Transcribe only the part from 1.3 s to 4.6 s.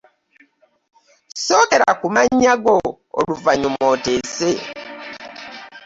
Sookera ku mannya go oluvannyuma oteese.